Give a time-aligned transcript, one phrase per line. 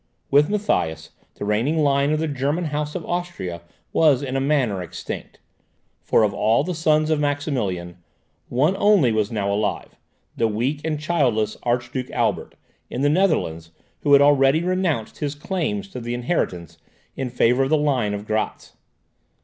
[0.31, 3.61] With Matthias, the reigning line of the German House of Austria
[3.93, 5.37] was in a manner extinct;
[6.01, 7.97] for of all the sons of Maximilian,
[8.49, 9.95] one only was now alive,
[10.35, 12.55] the weak and childless Archduke Albert,
[12.89, 13.69] in the Netherlands,
[13.99, 16.79] who had already renounced his claims to the inheritance
[17.15, 18.75] in favour of the line of Gratz.